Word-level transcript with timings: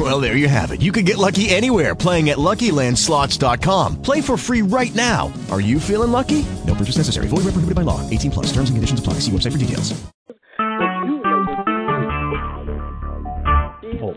Well, 0.00 0.18
there 0.18 0.34
you 0.34 0.48
have 0.48 0.70
it. 0.70 0.80
You 0.80 0.92
can 0.92 1.04
get 1.04 1.18
lucky 1.18 1.50
anywhere 1.50 1.94
playing 1.94 2.30
at 2.30 2.38
LuckyLandSlots.com. 2.38 4.00
Play 4.00 4.22
for 4.22 4.38
free 4.38 4.62
right 4.62 4.94
now. 4.94 5.30
Are 5.50 5.60
you 5.60 5.78
feeling 5.78 6.10
lucky? 6.10 6.46
No 6.66 6.74
purchase 6.74 6.96
necessary. 6.96 7.26
Void 7.28 7.44
where 7.44 7.52
prohibited 7.52 7.74
by 7.74 7.82
law. 7.82 8.08
18 8.08 8.30
plus. 8.30 8.46
Terms 8.46 8.70
and 8.70 8.78
conditions 8.78 9.00
apply. 9.00 9.14
See 9.14 9.30
website 9.30 9.52
for 9.52 9.58
details. 9.58 10.00
Oh, 14.02 14.16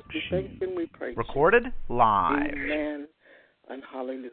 Recorded 1.17 1.65
live. 1.89 2.53
Amen 2.53 3.07
and 3.69 3.83
hallelujah. 3.91 4.29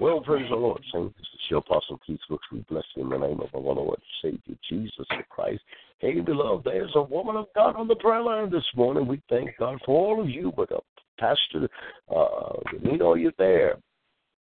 Well, 0.00 0.20
praise 0.20 0.46
the 0.50 0.56
Lord, 0.56 0.82
Saints. 0.92 1.14
This 1.16 1.26
is 1.26 1.50
your 1.50 1.58
Apostle 1.58 2.00
Keith 2.04 2.20
Brooks. 2.28 2.46
We 2.52 2.64
bless 2.68 2.84
you 2.96 3.04
in 3.04 3.10
the 3.10 3.18
name 3.18 3.40
of 3.40 3.54
our 3.54 3.60
Lord 3.60 4.00
Savior 4.22 4.56
Jesus 4.68 5.06
Christ. 5.28 5.60
Hey, 6.00 6.20
beloved, 6.20 6.64
there's 6.64 6.92
a 6.94 7.02
woman 7.02 7.34
of 7.34 7.46
God 7.56 7.74
on 7.74 7.88
the 7.88 7.96
prayer 7.96 8.22
line 8.22 8.50
this 8.50 8.64
morning. 8.76 9.08
We 9.08 9.20
thank 9.28 9.50
God 9.58 9.80
for 9.84 9.98
all 9.98 10.20
of 10.20 10.30
you, 10.30 10.52
but 10.56 10.70
uh, 10.70 10.78
Pastor, 11.18 11.68
uh, 12.14 12.52
you 12.84 12.96
know 12.96 13.14
you're 13.14 13.32
there. 13.36 13.78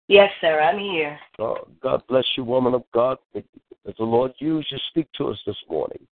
Yes, 0.07 0.31
sir, 0.41 0.61
I'm 0.61 0.79
here. 0.79 1.19
Uh, 1.41 1.55
God 1.83 2.03
bless 2.09 2.25
you, 2.37 2.45
woman 2.45 2.75
of 2.75 2.85
God. 2.95 3.19
As 3.35 3.43
the 3.99 4.05
Lord 4.05 4.33
use 4.39 4.67
you, 4.71 4.79
speak 4.91 5.09
to 5.17 5.29
us 5.29 5.39
this 5.45 5.57
morning. 5.69 6.07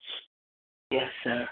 Yes, 0.91 1.09
sir. 1.23 1.49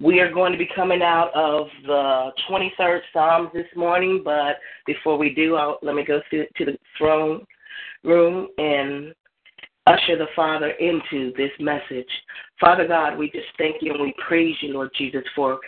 We 0.00 0.20
are 0.20 0.32
going 0.32 0.52
to 0.52 0.58
be 0.58 0.68
coming 0.74 1.02
out 1.02 1.32
of 1.34 1.66
the 1.84 2.30
23rd 2.48 3.00
Psalms 3.12 3.50
this 3.52 3.66
morning, 3.74 4.22
but 4.24 4.56
before 4.86 5.18
we 5.18 5.34
do, 5.34 5.56
I'll, 5.56 5.78
let 5.82 5.96
me 5.96 6.04
go 6.04 6.20
to, 6.30 6.46
to 6.46 6.64
the 6.64 6.78
throne 6.96 7.44
room 8.04 8.48
and 8.58 9.14
usher 9.86 10.16
the 10.16 10.26
Father 10.36 10.70
into 10.70 11.32
this 11.36 11.50
message. 11.58 12.08
Father 12.60 12.86
God, 12.86 13.18
we 13.18 13.30
just 13.30 13.48
thank 13.58 13.76
you 13.80 13.92
and 13.92 14.02
we 14.02 14.14
praise 14.26 14.54
you, 14.60 14.72
Lord 14.72 14.90
Jesus, 14.96 15.24
for 15.34 15.58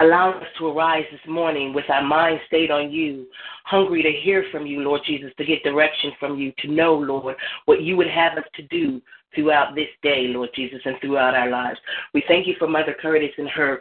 allowing 0.00 0.36
us 0.42 0.48
to 0.58 0.66
arise 0.66 1.04
this 1.10 1.20
morning 1.26 1.72
with 1.72 1.88
our 1.88 2.04
mind 2.04 2.38
stayed 2.46 2.70
on 2.70 2.90
you, 2.90 3.26
hungry 3.64 4.02
to 4.02 4.12
hear 4.22 4.44
from 4.52 4.66
you, 4.66 4.80
Lord 4.80 5.00
Jesus, 5.06 5.32
to 5.38 5.44
get 5.44 5.62
direction 5.62 6.12
from 6.20 6.38
you, 6.38 6.52
to 6.58 6.68
know, 6.68 6.94
Lord, 6.94 7.36
what 7.64 7.82
you 7.82 7.96
would 7.96 8.10
have 8.10 8.36
us 8.36 8.44
to 8.56 8.62
do 8.64 9.00
throughout 9.34 9.74
this 9.74 9.88
day, 10.02 10.26
Lord 10.28 10.50
Jesus, 10.54 10.80
and 10.84 10.96
throughout 11.00 11.34
our 11.34 11.50
lives. 11.50 11.78
We 12.12 12.22
thank 12.28 12.46
you 12.46 12.54
for 12.58 12.68
Mother 12.68 12.94
Curtis 13.00 13.30
and 13.38 13.48
her 13.50 13.80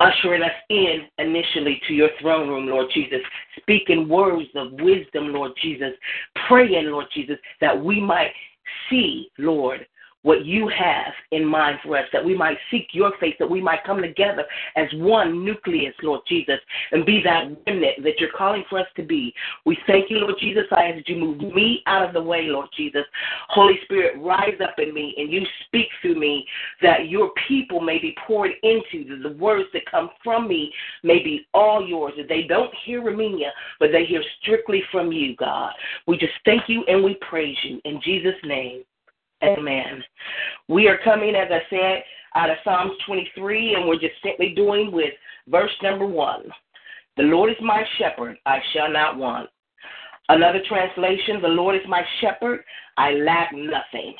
ushering 0.00 0.42
us 0.42 0.50
in 0.70 1.00
initially 1.18 1.80
to 1.88 1.94
your 1.94 2.10
throne 2.20 2.48
room, 2.48 2.66
Lord 2.68 2.86
Jesus, 2.94 3.18
speaking 3.60 4.08
words 4.08 4.48
of 4.54 4.72
wisdom, 4.74 5.32
Lord 5.32 5.52
Jesus, 5.60 5.92
praying, 6.46 6.86
Lord 6.86 7.06
Jesus, 7.12 7.36
that 7.60 7.82
we 7.82 8.00
might 8.00 8.30
see, 8.88 9.30
Lord, 9.38 9.86
what 10.22 10.44
you 10.44 10.68
have 10.68 11.12
in 11.30 11.44
mind 11.44 11.78
for 11.82 11.96
us, 11.96 12.06
that 12.12 12.24
we 12.24 12.36
might 12.36 12.56
seek 12.70 12.88
your 12.92 13.12
face, 13.20 13.34
that 13.38 13.48
we 13.48 13.60
might 13.60 13.84
come 13.84 14.02
together 14.02 14.44
as 14.76 14.88
one 14.94 15.44
nucleus, 15.44 15.94
Lord 16.02 16.22
Jesus, 16.28 16.58
and 16.92 17.06
be 17.06 17.22
that 17.24 17.44
remnant 17.66 18.02
that 18.02 18.18
you're 18.18 18.32
calling 18.36 18.64
for 18.68 18.80
us 18.80 18.86
to 18.96 19.02
be. 19.02 19.32
We 19.64 19.78
thank 19.86 20.10
you, 20.10 20.18
Lord 20.18 20.34
Jesus. 20.40 20.64
I 20.72 20.88
ask 20.88 20.96
that 20.96 21.08
you 21.08 21.16
move 21.16 21.38
me 21.54 21.82
out 21.86 22.06
of 22.06 22.14
the 22.14 22.22
way, 22.22 22.42
Lord 22.44 22.68
Jesus. 22.76 23.04
Holy 23.48 23.78
Spirit, 23.84 24.18
rise 24.18 24.58
up 24.62 24.78
in 24.78 24.92
me 24.92 25.14
and 25.16 25.32
you 25.32 25.42
speak 25.66 25.86
through 26.02 26.18
me 26.18 26.46
that 26.82 27.08
your 27.08 27.30
people 27.46 27.80
may 27.80 27.98
be 27.98 28.14
poured 28.26 28.50
into, 28.62 29.08
that 29.08 29.28
the 29.28 29.36
words 29.36 29.68
that 29.72 29.86
come 29.90 30.10
from 30.24 30.48
me 30.48 30.72
may 31.02 31.22
be 31.22 31.46
all 31.54 31.86
yours, 31.86 32.14
that 32.16 32.28
they 32.28 32.42
don't 32.42 32.72
hear 32.84 33.02
Ramenia, 33.02 33.50
but 33.78 33.92
they 33.92 34.04
hear 34.04 34.22
strictly 34.42 34.82
from 34.90 35.12
you, 35.12 35.36
God. 35.36 35.72
We 36.06 36.18
just 36.18 36.34
thank 36.44 36.62
you 36.68 36.84
and 36.88 37.04
we 37.04 37.16
praise 37.28 37.56
you. 37.62 37.80
In 37.84 38.00
Jesus' 38.02 38.34
name. 38.44 38.82
Amen. 39.42 40.02
We 40.68 40.88
are 40.88 40.98
coming, 41.04 41.34
as 41.34 41.48
I 41.50 41.60
said, 41.70 42.02
out 42.34 42.50
of 42.50 42.56
Psalms 42.64 42.92
23, 43.06 43.74
and 43.74 43.88
we're 43.88 43.98
just 43.98 44.14
simply 44.22 44.52
doing 44.54 44.90
with 44.92 45.12
verse 45.48 45.70
number 45.82 46.06
one. 46.06 46.44
The 47.16 47.22
Lord 47.24 47.50
is 47.50 47.56
my 47.60 47.84
shepherd, 47.98 48.36
I 48.46 48.58
shall 48.72 48.90
not 48.92 49.16
want. 49.16 49.48
Another 50.28 50.60
translation, 50.68 51.40
the 51.40 51.48
Lord 51.48 51.76
is 51.76 51.88
my 51.88 52.02
shepherd, 52.20 52.60
I 52.96 53.12
lack 53.12 53.52
nothing. 53.52 54.14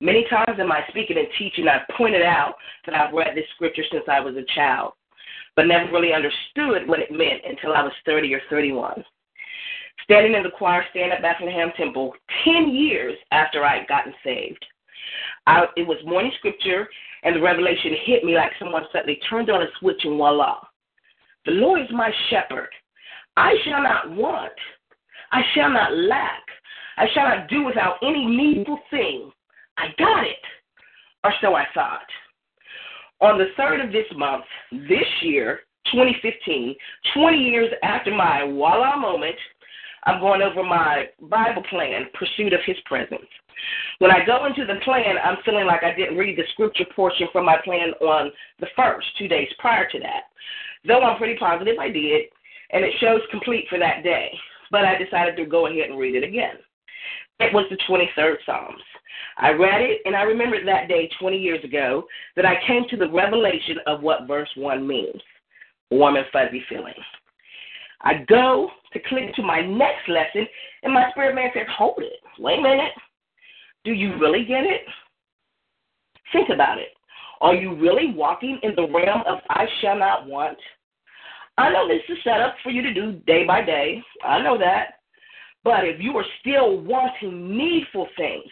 Many 0.00 0.26
times 0.28 0.58
in 0.60 0.68
my 0.68 0.80
speaking 0.88 1.16
and 1.16 1.26
teaching, 1.38 1.66
I've 1.66 1.88
pointed 1.96 2.22
out 2.22 2.54
that 2.86 2.94
I've 2.94 3.14
read 3.14 3.34
this 3.34 3.46
scripture 3.54 3.82
since 3.90 4.04
I 4.08 4.20
was 4.20 4.36
a 4.36 4.54
child, 4.54 4.92
but 5.56 5.66
never 5.66 5.90
really 5.90 6.12
understood 6.12 6.88
what 6.88 7.00
it 7.00 7.10
meant 7.10 7.42
until 7.48 7.72
I 7.72 7.82
was 7.82 7.92
30 8.04 8.34
or 8.34 8.40
31 8.50 9.04
standing 10.04 10.34
in 10.34 10.42
the 10.42 10.50
choir 10.50 10.84
stand 10.90 11.12
at 11.12 11.22
Bethlehem 11.22 11.70
Temple 11.76 12.14
10 12.44 12.74
years 12.74 13.16
after 13.32 13.64
I 13.64 13.78
had 13.78 13.88
gotten 13.88 14.12
saved. 14.24 14.64
I, 15.46 15.64
it 15.76 15.86
was 15.86 15.98
morning 16.04 16.32
scripture, 16.38 16.88
and 17.22 17.34
the 17.34 17.40
revelation 17.40 17.92
hit 18.04 18.24
me 18.24 18.34
like 18.34 18.52
someone 18.58 18.84
suddenly 18.92 19.18
turned 19.28 19.50
on 19.50 19.62
a 19.62 19.66
switch, 19.78 20.00
and 20.04 20.16
voila. 20.16 20.58
The 21.46 21.52
Lord 21.52 21.80
is 21.80 21.88
my 21.90 22.10
shepherd. 22.30 22.68
I 23.36 23.54
shall 23.64 23.82
not 23.82 24.14
want. 24.14 24.52
I 25.32 25.42
shall 25.54 25.70
not 25.70 25.96
lack. 25.96 26.42
I 26.96 27.06
shall 27.14 27.24
not 27.24 27.48
do 27.48 27.64
without 27.64 27.96
any 28.02 28.26
needful 28.26 28.78
thing. 28.90 29.30
I 29.76 29.86
got 29.98 30.24
it. 30.24 30.36
Or 31.24 31.32
so 31.40 31.54
I 31.54 31.64
thought. 31.74 32.06
On 33.20 33.38
the 33.38 33.48
third 33.56 33.80
of 33.80 33.92
this 33.92 34.06
month, 34.16 34.44
this 34.70 35.06
year, 35.22 35.60
2015, 35.92 36.74
20 37.14 37.36
years 37.36 37.72
after 37.82 38.14
my 38.14 38.44
voila 38.44 38.96
moment, 38.96 39.36
I'm 40.04 40.20
going 40.20 40.42
over 40.42 40.62
my 40.62 41.06
Bible 41.20 41.62
plan, 41.70 42.06
Pursuit 42.14 42.52
of 42.52 42.60
His 42.66 42.76
Presence. 42.86 43.26
When 43.98 44.10
I 44.10 44.24
go 44.24 44.46
into 44.46 44.64
the 44.64 44.80
plan, 44.84 45.16
I'm 45.22 45.38
feeling 45.44 45.66
like 45.66 45.82
I 45.82 45.94
didn't 45.94 46.16
read 46.16 46.38
the 46.38 46.44
scripture 46.52 46.86
portion 46.94 47.26
from 47.32 47.44
my 47.44 47.56
plan 47.64 47.90
on 48.00 48.30
the 48.60 48.68
first, 48.76 49.06
two 49.18 49.28
days 49.28 49.48
prior 49.58 49.88
to 49.90 49.98
that. 50.00 50.30
Though 50.86 51.00
I'm 51.00 51.18
pretty 51.18 51.38
positive 51.38 51.78
I 51.78 51.88
did, 51.88 52.26
and 52.70 52.84
it 52.84 52.94
shows 53.00 53.20
complete 53.30 53.66
for 53.68 53.78
that 53.78 54.04
day. 54.04 54.30
But 54.70 54.84
I 54.84 55.02
decided 55.02 55.36
to 55.36 55.46
go 55.46 55.66
ahead 55.66 55.90
and 55.90 55.98
read 55.98 56.14
it 56.14 56.24
again. 56.24 56.56
It 57.40 57.52
was 57.54 57.66
the 57.70 57.78
23rd 57.88 58.36
Psalms. 58.44 58.82
I 59.38 59.50
read 59.50 59.80
it, 59.80 60.02
and 60.04 60.14
I 60.14 60.22
remembered 60.22 60.66
that 60.66 60.88
day 60.88 61.08
20 61.20 61.38
years 61.38 61.64
ago 61.64 62.04
that 62.36 62.44
I 62.44 62.54
came 62.66 62.84
to 62.90 62.96
the 62.96 63.10
revelation 63.10 63.78
of 63.86 64.02
what 64.02 64.26
verse 64.26 64.50
1 64.56 64.86
means 64.86 65.20
warm 65.90 66.16
and 66.16 66.26
fuzzy 66.32 66.62
feeling. 66.68 66.94
I 68.02 68.24
go 68.28 68.70
to 68.92 69.00
click 69.08 69.34
to 69.34 69.42
my 69.42 69.60
next 69.60 70.08
lesson, 70.08 70.46
and 70.82 70.92
my 70.92 71.10
spirit 71.10 71.34
man 71.34 71.50
says, 71.54 71.66
Hold 71.76 71.98
it. 71.98 72.20
Wait 72.38 72.58
a 72.58 72.62
minute. 72.62 72.92
Do 73.84 73.92
you 73.92 74.18
really 74.18 74.44
get 74.44 74.64
it? 74.64 74.82
Think 76.32 76.48
about 76.50 76.78
it. 76.78 76.88
Are 77.40 77.54
you 77.54 77.74
really 77.76 78.12
walking 78.12 78.58
in 78.62 78.74
the 78.74 78.88
realm 78.88 79.22
of 79.26 79.38
I 79.48 79.66
shall 79.80 79.98
not 79.98 80.26
want? 80.26 80.58
I 81.56 81.70
know 81.70 81.88
this 81.88 82.02
is 82.08 82.18
set 82.22 82.40
up 82.40 82.54
for 82.62 82.70
you 82.70 82.82
to 82.82 82.94
do 82.94 83.12
day 83.26 83.44
by 83.44 83.64
day. 83.64 84.02
I 84.24 84.40
know 84.42 84.58
that. 84.58 84.98
But 85.64 85.84
if 85.84 86.00
you 86.00 86.16
are 86.16 86.24
still 86.40 86.80
wanting 86.80 87.56
needful 87.56 88.08
things, 88.16 88.44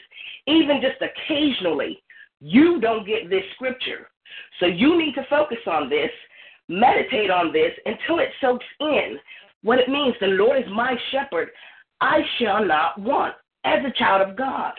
even 0.46 0.80
just 0.80 1.00
occasionally, 1.00 2.02
you 2.40 2.80
don't 2.80 3.06
get 3.06 3.30
this 3.30 3.44
scripture. 3.54 4.10
So 4.60 4.66
you 4.66 4.98
need 4.98 5.14
to 5.14 5.26
focus 5.30 5.58
on 5.66 5.88
this, 5.88 6.10
meditate 6.68 7.30
on 7.30 7.52
this 7.52 7.72
until 7.84 8.18
it 8.18 8.30
soaks 8.40 8.66
in 8.80 9.18
what 9.62 9.78
it 9.78 9.88
means. 9.88 10.14
The 10.20 10.28
Lord 10.28 10.58
is 10.58 10.68
my 10.70 10.96
shepherd. 11.10 11.48
I 12.00 12.20
shall 12.38 12.64
not 12.64 13.00
want 13.00 13.34
as 13.64 13.84
a 13.84 13.98
child 13.98 14.28
of 14.28 14.36
God. 14.36 14.72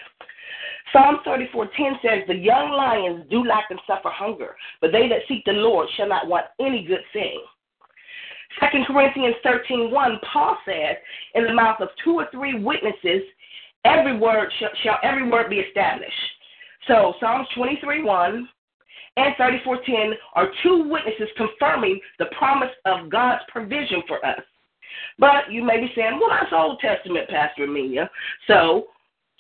Psalm 0.94 1.20
34:10 1.26 2.00
says, 2.02 2.26
"The 2.28 2.36
young 2.36 2.72
lions 2.72 3.28
do 3.30 3.44
lack 3.44 3.70
and 3.70 3.80
suffer 3.86 4.10
hunger, 4.10 4.56
but 4.80 4.92
they 4.92 5.08
that 5.10 5.28
seek 5.28 5.44
the 5.44 5.54
Lord 5.54 5.90
shall 5.92 6.08
not 6.08 6.28
want 6.28 6.46
any 6.60 6.84
good 6.84 7.06
thing." 7.12 7.44
2 8.60 8.86
Corinthians 8.86 9.36
13:1, 9.44 10.20
Paul 10.20 10.58
says, 10.64 10.98
"In 11.36 11.44
the 11.44 11.54
mouth 11.54 11.82
of 11.82 11.94
two 11.98 12.16
or 12.16 12.26
three 12.28 12.56
witnesses, 12.56 13.24
every 13.84 14.16
word 14.16 14.52
shall, 14.54 14.74
shall 14.76 15.00
every 15.04 15.24
word 15.24 15.50
be 15.50 15.60
established." 15.60 16.32
So 16.86 17.16
Psalms 17.20 17.50
23:1 17.50 18.48
and 19.18 19.36
34:10 19.36 20.14
are 20.34 20.52
two 20.64 20.84
witnesses 20.84 21.30
confirming 21.36 22.00
the 22.20 22.28
promise 22.38 22.72
of 22.86 23.10
God's 23.10 23.44
provision 23.50 24.02
for 24.08 24.26
us. 24.26 24.42
But 25.20 25.52
you 25.52 25.64
may 25.64 25.80
be 25.80 25.92
saying, 25.96 26.20
well, 26.20 26.30
that's 26.30 26.54
Old 26.54 26.80
Testament, 26.80 27.28
Pastor 27.30 27.66
Amelia. 27.66 28.10
So 28.48 28.88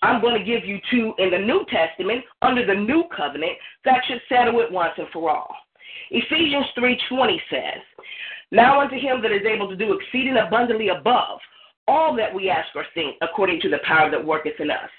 I'm 0.02 0.22
going 0.22 0.38
to 0.38 0.44
give 0.44 0.66
you 0.66 0.80
two 0.92 1.14
in 1.18 1.32
the 1.32 1.38
New 1.38 1.66
Testament 1.70 2.24
under 2.42 2.66
the 2.66 2.74
new 2.74 3.06
covenant 3.16 3.54
that 3.86 4.04
should 4.08 4.22
settle 4.28 4.60
it 4.60 4.72
once 4.72 4.94
and 4.98 5.08
for 5.14 5.30
all. 5.30 5.56
Ephesians 6.12 6.66
3:20 6.76 7.42
says, 7.50 7.82
"Now 8.52 8.82
unto 8.82 8.98
him 8.98 9.22
that 9.22 9.32
is 9.32 9.46
able 9.46 9.70
to 9.70 9.76
do 9.76 9.94
exceeding 9.94 10.38
abundantly 10.38 10.90
above 10.90 11.40
all 11.88 12.14
that 12.14 12.34
we 12.34 12.50
ask 12.50 12.76
or 12.76 12.86
think, 12.94 13.18
according 13.22 13.60
to 13.62 13.70
the 13.70 13.80
power 13.80 14.10
that 14.10 14.24
worketh 14.24 14.60
in 14.60 14.72
us." 14.72 14.92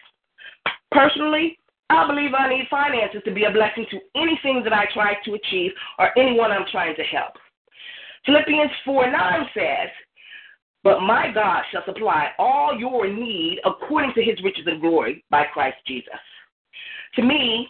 Personally, 0.91 1.59
I 1.91 2.07
believe 2.07 2.31
I 2.35 2.49
need 2.49 2.67
finances 2.69 3.23
to 3.25 3.33
be 3.33 3.45
a 3.45 3.51
blessing 3.51 3.87
to 3.91 3.99
anything 4.15 4.63
that 4.65 4.73
I 4.73 4.87
try 4.93 5.15
to 5.25 5.35
achieve 5.35 5.73
or 5.99 6.17
anyone 6.19 6.53
I'm 6.53 6.67
trying 6.71 6.95
to 6.97 7.03
help. 7.03 7.33
Philippians 8.27 8.71
4 8.85 9.11
9 9.11 9.47
says, 9.55 9.89
But 10.85 11.01
my 11.01 11.31
God 11.33 11.63
shall 11.73 11.85
supply 11.87 12.29
all 12.39 12.79
your 12.79 13.09
need 13.09 13.61
according 13.65 14.13
to 14.15 14.23
his 14.23 14.43
riches 14.45 14.67
and 14.67 14.81
glory 14.81 15.25
by 15.31 15.45
Christ 15.53 15.79
Jesus. 15.87 16.13
To 17.15 17.23
me, 17.23 17.69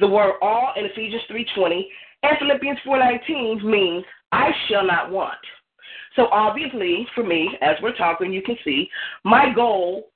the 0.00 0.08
word 0.08 0.34
all 0.40 0.72
in 0.76 0.86
Ephesians 0.86 1.22
3.20 1.30 1.82
and 2.22 2.38
Philippians 2.38 2.78
4.19 2.86 3.64
means 3.64 4.04
I 4.32 4.50
shall 4.68 4.86
not 4.86 5.10
want. 5.10 5.38
So 6.16 6.26
obviously, 6.32 7.06
for 7.14 7.22
me, 7.22 7.50
as 7.60 7.76
we're 7.82 7.96
talking, 7.96 8.32
you 8.32 8.42
can 8.42 8.56
see 8.64 8.88
my 9.24 9.52
goal 9.54 10.08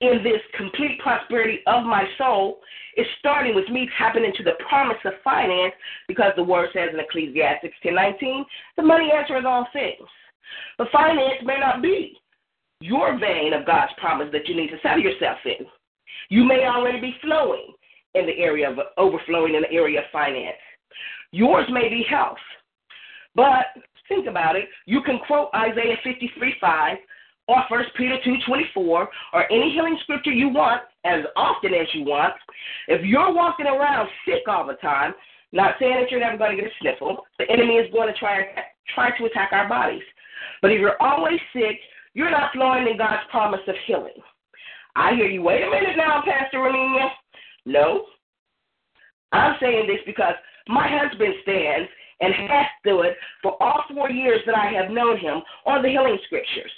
in 0.00 0.22
this 0.22 0.40
complete 0.56 1.00
prosperity 1.00 1.60
of 1.66 1.84
my 1.84 2.04
soul 2.18 2.60
is 2.96 3.06
starting 3.18 3.54
with 3.54 3.68
me 3.70 3.88
tapping 3.98 4.24
into 4.24 4.42
the 4.42 4.52
promise 4.68 4.98
of 5.04 5.12
finance 5.24 5.72
because 6.06 6.32
the 6.36 6.42
word 6.42 6.68
says 6.72 6.90
in 6.92 7.00
Ecclesiastes 7.00 7.74
10:19, 7.82 8.44
the 8.76 8.82
money 8.82 9.10
answers 9.12 9.44
all 9.46 9.66
things. 9.72 10.08
But 10.78 10.90
finance 10.90 11.42
may 11.42 11.58
not 11.58 11.82
be 11.82 12.20
your 12.80 13.18
vein 13.18 13.54
of 13.54 13.64
God's 13.64 13.92
promise 13.94 14.30
that 14.32 14.46
you 14.48 14.54
need 14.54 14.70
to 14.70 14.80
settle 14.80 15.02
yourself 15.02 15.38
in. 15.46 15.66
You 16.28 16.44
may 16.44 16.66
already 16.66 17.00
be 17.00 17.18
flowing 17.22 17.72
in 18.14 18.26
the 18.26 18.38
area 18.38 18.70
of 18.70 18.78
overflowing 18.98 19.54
in 19.54 19.62
the 19.62 19.72
area 19.72 20.00
of 20.00 20.10
finance. 20.10 20.60
Yours 21.32 21.66
may 21.70 21.88
be 21.88 22.02
health. 22.08 22.38
But 23.34 23.66
think 24.08 24.26
about 24.26 24.56
it. 24.56 24.68
You 24.86 25.02
can 25.02 25.18
quote 25.26 25.50
Isaiah 25.54 25.96
53 26.02 26.54
5 26.60 26.98
or 27.48 27.62
1 27.68 27.84
Peter 27.96 28.16
2.24 28.26 28.76
or 28.76 29.08
any 29.52 29.72
healing 29.72 29.98
scripture 30.02 30.32
you 30.32 30.48
want 30.48 30.82
as 31.04 31.20
often 31.36 31.72
as 31.74 31.86
you 31.94 32.04
want, 32.04 32.34
if 32.88 33.04
you're 33.04 33.32
walking 33.32 33.66
around 33.66 34.08
sick 34.26 34.42
all 34.48 34.66
the 34.66 34.74
time, 34.74 35.14
not 35.52 35.74
saying 35.78 36.00
that 36.00 36.10
you're 36.10 36.20
never 36.20 36.36
going 36.36 36.56
to 36.56 36.62
get 36.62 36.70
a 36.70 36.74
sniffle, 36.80 37.24
the 37.38 37.48
enemy 37.50 37.74
is 37.74 37.92
going 37.92 38.12
to 38.12 38.18
try, 38.18 38.46
try 38.94 39.16
to 39.16 39.24
attack 39.24 39.50
our 39.52 39.68
bodies. 39.68 40.02
But 40.60 40.72
if 40.72 40.80
you're 40.80 41.00
always 41.00 41.38
sick, 41.52 41.78
you're 42.14 42.30
not 42.30 42.52
flowing 42.52 42.88
in 42.88 42.98
God's 42.98 43.22
promise 43.30 43.60
of 43.68 43.74
healing. 43.86 44.18
I 44.96 45.14
hear 45.14 45.28
you. 45.28 45.42
Wait 45.42 45.62
a 45.62 45.70
minute 45.70 45.96
now, 45.96 46.22
Pastor 46.26 46.60
Romania. 46.60 47.10
No. 47.66 48.06
I'm 49.32 49.56
saying 49.60 49.86
this 49.86 50.00
because 50.06 50.34
my 50.68 50.88
husband 50.88 51.34
stands 51.42 51.88
and 52.20 52.32
has 52.48 52.66
stood 52.80 53.12
for 53.42 53.62
all 53.62 53.84
four 53.92 54.10
years 54.10 54.40
that 54.46 54.56
I 54.56 54.72
have 54.72 54.90
known 54.90 55.18
him 55.18 55.42
on 55.66 55.82
the 55.82 55.88
healing 55.88 56.18
scriptures. 56.24 56.70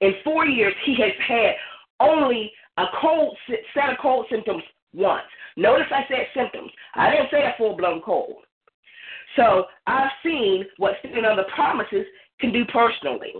In 0.00 0.14
four 0.22 0.46
years, 0.46 0.74
he 0.84 0.96
has 0.96 1.12
had 1.26 1.54
only 2.00 2.52
a 2.76 2.84
cold 3.00 3.36
set 3.74 3.90
of 3.90 3.98
cold 4.00 4.26
symptoms 4.30 4.62
once. 4.92 5.22
Notice 5.56 5.86
I 5.90 6.02
said 6.08 6.26
symptoms. 6.34 6.70
I 6.94 7.10
didn't 7.10 7.30
say 7.30 7.42
a 7.42 7.54
full 7.56 7.76
blown 7.76 8.00
cold. 8.02 8.42
So 9.36 9.64
I've 9.86 10.10
seen 10.24 10.64
what 10.78 10.94
standing 11.00 11.24
on 11.24 11.36
the 11.36 11.44
promises 11.54 12.06
can 12.40 12.52
do 12.52 12.64
personally. 12.66 13.32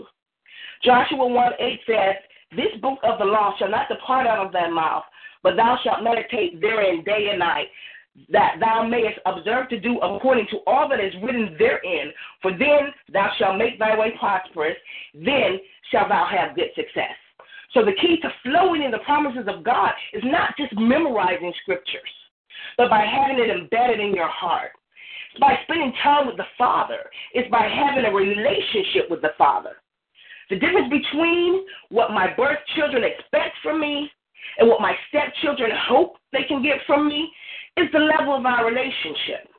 Joshua 0.83 1.27
1 1.27 1.51
8 1.59 1.79
says, 1.87 2.15
This 2.51 2.79
book 2.81 2.99
of 3.03 3.19
the 3.19 3.25
law 3.25 3.53
shall 3.57 3.69
not 3.69 3.87
depart 3.89 4.27
out 4.27 4.45
of 4.45 4.51
thy 4.51 4.69
mouth, 4.69 5.03
but 5.43 5.55
thou 5.55 5.77
shalt 5.83 6.03
meditate 6.03 6.59
therein 6.61 7.03
day 7.03 7.29
and 7.29 7.39
night, 7.39 7.67
that 8.29 8.55
thou 8.59 8.87
mayest 8.87 9.19
observe 9.25 9.69
to 9.69 9.79
do 9.79 9.99
according 9.99 10.47
to 10.51 10.57
all 10.67 10.87
that 10.89 10.99
is 10.99 11.13
written 11.21 11.55
therein. 11.57 12.11
For 12.41 12.51
then 12.51 12.93
thou 13.11 13.31
shalt 13.37 13.57
make 13.57 13.79
thy 13.79 13.97
way 13.97 14.13
prosperous, 14.19 14.77
then 15.13 15.59
shalt 15.91 16.09
thou 16.09 16.25
have 16.25 16.55
good 16.55 16.69
success. 16.75 17.15
So 17.73 17.83
the 17.83 17.93
key 18.01 18.17
to 18.21 18.29
flowing 18.43 18.83
in 18.83 18.91
the 18.91 18.99
promises 18.99 19.47
of 19.47 19.63
God 19.63 19.91
is 20.13 20.23
not 20.25 20.55
just 20.57 20.73
memorizing 20.79 21.53
scriptures, 21.61 22.09
but 22.77 22.89
by 22.89 23.03
having 23.05 23.43
it 23.43 23.49
embedded 23.49 23.99
in 23.99 24.13
your 24.13 24.29
heart. 24.29 24.71
It's 25.31 25.41
by 25.41 25.59
spending 25.63 25.93
time 26.01 26.27
with 26.27 26.37
the 26.37 26.47
Father. 26.57 27.09
It's 27.33 27.49
by 27.51 27.67
having 27.67 28.05
a 28.05 28.15
relationship 28.15 29.09
with 29.09 29.21
the 29.21 29.35
Father. 29.37 29.75
The 30.49 30.55
difference 30.57 30.89
between 30.89 31.65
what 31.89 32.11
my 32.11 32.33
birth 32.35 32.59
children 32.75 33.03
expect 33.03 33.57
from 33.61 33.81
me 33.81 34.09
and 34.59 34.69
what 34.69 34.79
my 34.79 34.93
stepchildren 35.09 35.71
hope 35.87 36.15
they 36.31 36.43
can 36.47 36.63
get 36.63 36.77
from 36.85 37.07
me 37.07 37.29
is 37.77 37.87
the 37.91 37.99
level 37.99 38.35
of 38.35 38.45
our 38.45 38.65
relationship. 38.65 39.49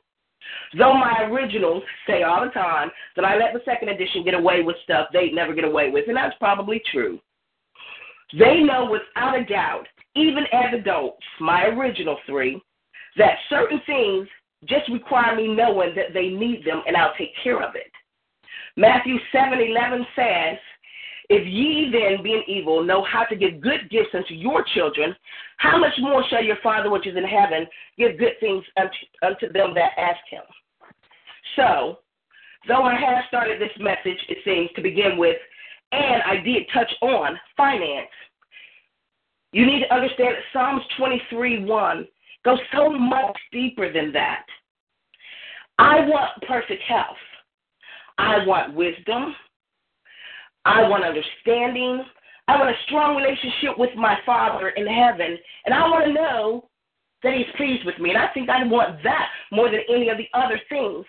Though 0.77 0.95
my 0.95 1.23
originals 1.31 1.83
say 2.07 2.23
all 2.23 2.45
the 2.45 2.51
time 2.51 2.91
that 3.15 3.25
I 3.25 3.37
let 3.37 3.53
the 3.53 3.61
second 3.65 3.89
edition 3.89 4.25
get 4.25 4.35
away 4.35 4.63
with 4.63 4.77
stuff 4.85 5.09
they'd 5.13 5.35
never 5.35 5.55
get 5.55 5.65
away 5.65 5.91
with, 5.91 6.09
and 6.09 6.17
that's 6.17 6.37
probably 6.39 6.83
true. 6.93 7.19
They 8.33 8.61
know 8.61 8.91
without 8.91 9.39
a 9.39 9.45
doubt, 9.45 9.87
even 10.15 10.45
as 10.53 10.75
adults, 10.75 11.25
my 11.41 11.67
original 11.67 12.19
three, 12.27 12.61
that 13.17 13.37
certain 13.49 13.81
things 13.87 14.27
just 14.65 14.89
require 14.91 15.37
me 15.37 15.55
knowing 15.55 15.95
that 15.95 16.13
they 16.13 16.29
need 16.29 16.65
them 16.65 16.83
and 16.87 16.97
I'll 16.97 17.15
take 17.17 17.33
care 17.43 17.63
of 17.63 17.75
it. 17.77 17.91
Matthew 18.77 19.17
7:11 19.33 20.07
says, 20.15 20.59
if 21.29 21.47
ye 21.47 21.91
then, 21.91 22.23
being 22.23 22.43
evil, 22.47 22.85
know 22.85 23.05
how 23.05 23.25
to 23.25 23.37
give 23.37 23.61
good 23.61 23.91
gifts 23.91 24.15
unto 24.15 24.35
your 24.35 24.65
children, 24.75 25.15
how 25.59 25.79
much 25.79 25.95
more 25.99 26.25
shall 26.29 26.43
your 26.43 26.59
Father 26.63 26.91
which 26.91 27.07
is 27.07 27.17
in 27.17 27.25
heaven 27.25 27.67
give 27.99 28.19
good 28.19 28.35
things 28.41 28.65
unto, 28.77 28.97
unto 29.23 29.53
them 29.53 29.75
that 29.75 29.93
ask 29.99 30.21
him? 30.31 30.43
So, 31.57 31.99
though 32.69 32.83
I 32.83 32.95
have 32.95 33.25
started 33.29 33.61
this 33.61 33.77
message, 33.79 34.19
it 34.29 34.39
seems, 34.45 34.71
to 34.77 34.83
begin 34.83 35.19
with, 35.19 35.37
and 35.93 36.23
I 36.23 36.37
did 36.45 36.65
touch 36.73 36.93
on 37.01 37.39
finance, 37.57 38.09
you 39.53 39.65
need 39.65 39.85
to 39.85 39.95
understand 39.95 40.35
that 40.35 40.43
Psalms 40.53 40.83
23 40.99 41.65
1 41.65 42.09
goes 42.45 42.59
so 42.75 42.91
much 42.91 43.37
deeper 43.53 43.93
than 43.93 44.13
that. 44.13 44.45
I 45.79 46.01
want 46.01 46.43
perfect 46.47 46.83
health. 46.83 47.17
I 48.19 48.45
want 48.47 48.75
wisdom. 48.75 49.35
I 50.67 50.89
want 50.89 51.05
understanding. 51.05 52.05
I 52.49 52.59
want 52.59 52.71
a 52.71 52.83
strong 52.87 53.17
relationship 53.17 53.79
with 53.79 53.95
my 53.97 54.17
Father 54.27 54.71
in 54.71 54.87
heaven. 54.87 55.39
And 55.65 55.73
I 55.73 55.89
want 55.89 56.07
to 56.07 56.13
know 56.13 56.69
that 57.23 57.35
He's 57.35 57.47
pleased 57.57 57.87
with 57.87 57.99
me. 58.01 58.11
And 58.11 58.19
I 58.19 58.29
think 58.35 58.51
I 58.51 58.67
want 58.67 59.03
that 59.05 59.29
more 59.53 59.71
than 59.71 59.81
any 59.89 60.09
of 60.09 60.19
the 60.19 60.27
other 60.35 60.61
things 60.69 61.07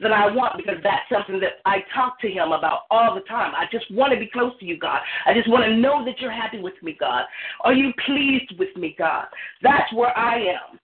that 0.00 0.12
I 0.12 0.30
want 0.30 0.56
because 0.56 0.80
that's 0.82 1.08
something 1.10 1.40
that 1.40 1.60
I 1.64 1.78
talk 1.94 2.20
to 2.20 2.28
Him 2.28 2.52
about 2.52 2.80
all 2.90 3.14
the 3.14 3.22
time. 3.22 3.54
I 3.54 3.64
just 3.72 3.90
want 3.90 4.12
to 4.12 4.20
be 4.20 4.30
close 4.32 4.52
to 4.60 4.66
you, 4.66 4.78
God. 4.78 5.00
I 5.26 5.32
just 5.32 5.48
want 5.48 5.64
to 5.64 5.76
know 5.76 6.04
that 6.04 6.20
you're 6.20 6.30
happy 6.30 6.60
with 6.60 6.74
me, 6.82 6.96
God. 6.98 7.24
Are 7.62 7.74
you 7.74 7.92
pleased 8.04 8.52
with 8.58 8.74
me, 8.76 8.94
God? 8.98 9.26
That's 9.62 9.92
where 9.94 10.16
I 10.16 10.36
am. 10.36 10.78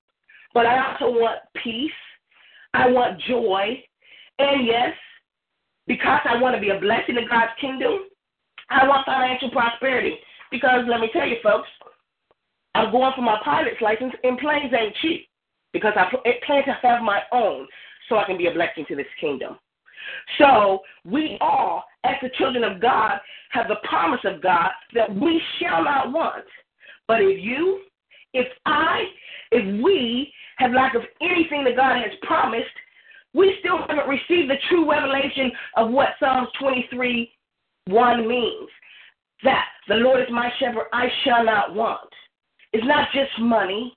But 0.55 0.65
I 0.65 0.93
also 0.93 1.11
want 1.11 1.41
peace. 1.62 1.91
I 2.73 2.89
want 2.89 3.21
joy. 3.29 3.83
And 4.38 4.67
yes, 4.67 4.93
because 5.87 6.21
I 6.25 6.40
want 6.40 6.55
to 6.55 6.61
be 6.61 6.71
a 6.71 6.81
blessing 6.81 7.17
in 7.17 7.29
God's 7.29 7.52
kingdom, 7.61 8.00
I 8.70 8.87
want 8.87 9.06
financial 9.06 9.50
prosperity. 9.50 10.16
Because 10.50 10.85
let 10.88 11.00
me 11.00 11.08
tell 11.12 11.26
you, 11.26 11.37
folks, 11.42 11.68
I'm 12.75 12.92
going 12.92 13.12
for 13.16 13.23
my 13.23 13.38
pilot's 13.44 13.80
license, 13.80 14.12
and 14.23 14.38
planes 14.38 14.73
ain't 14.78 14.94
cheap. 15.02 15.28
Because 15.73 15.92
I 15.96 16.08
plan 16.46 16.64
to 16.64 16.78
have 16.82 17.02
my 17.02 17.20
own 17.32 17.66
so 18.08 18.16
I 18.16 18.25
can 18.25 18.38
be 18.38 18.46
a 18.46 18.52
blessing 18.52 18.85
to 18.88 18.96
this 18.96 19.06
kingdom. 19.20 19.58
So 20.38 20.80
we 21.04 21.37
all, 21.40 21.85
as 22.04 22.14
the 22.23 22.30
children 22.38 22.64
of 22.64 22.80
God, 22.80 23.18
have 23.50 23.68
the 23.68 23.76
promise 23.88 24.20
of 24.25 24.42
God 24.42 24.70
that 24.94 25.14
we 25.14 25.40
shall 25.58 25.85
not 25.85 26.12
want. 26.12 26.44
But 27.08 27.20
if 27.20 27.42
you, 27.42 27.82
if 28.32 28.46
I, 28.64 29.04
if 29.50 29.85
we 29.85 30.32
have 30.58 30.73
lack 30.73 30.94
of 30.94 31.02
anything 31.20 31.64
that 31.64 31.76
God 31.76 31.96
has 31.96 32.12
promised, 32.23 32.66
we 33.35 33.56
still 33.61 33.78
haven't 33.78 34.08
received 34.08 34.50
the 34.50 34.56
true 34.68 34.90
revelation 34.90 35.52
of 35.76 35.90
what 35.90 36.11
Psalms 36.18 36.49
23 36.61 37.30
1 37.87 38.28
means. 38.28 38.69
That 39.45 39.66
the 39.88 39.97
Lord 39.97 40.21
is 40.21 40.28
my 40.31 40.50
shepherd, 40.59 40.87
I 40.93 41.07
shall 41.25 41.45
not 41.45 41.75
want. 41.75 42.09
It's 42.73 42.87
not 42.87 43.09
just 43.12 43.31
money, 43.38 43.95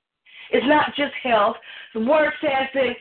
it's 0.51 0.65
not 0.67 0.95
just 0.95 1.13
health. 1.23 1.55
The 1.93 2.01
word 2.01 2.31
says 2.41 2.67
that 2.73 2.93